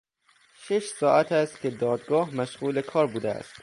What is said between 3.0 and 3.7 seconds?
بوده است.